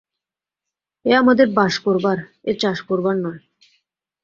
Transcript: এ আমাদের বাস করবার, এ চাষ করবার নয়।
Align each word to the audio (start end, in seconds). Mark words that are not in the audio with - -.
এ 1.05 1.11
আমাদের 1.15 1.47
বাস 1.53 1.73
করবার, 1.79 2.17
এ 2.43 2.51
চাষ 2.59 2.77
করবার 2.81 3.15
নয়। 3.17 3.41